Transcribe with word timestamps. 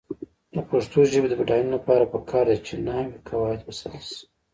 د 0.53 0.55
پښتو 0.69 0.99
ژبې 1.11 1.27
د 1.29 1.33
بډاینې 1.39 1.69
لپاره 1.77 2.11
پکار 2.13 2.45
ده 2.49 2.57
چې 2.67 2.73
نحوي 2.85 3.15
قواعد 3.29 3.59
وساتل 3.63 4.03
شي. 4.15 4.23